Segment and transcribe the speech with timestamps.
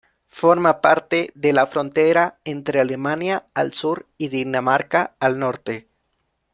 [0.31, 5.89] Forma parte de la frontera entre Alemania al sur y Dinamarca al norte.